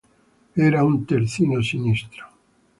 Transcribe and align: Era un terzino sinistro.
Era 0.67 0.83
un 0.83 0.97
terzino 1.05 1.61
sinistro. 1.61 2.23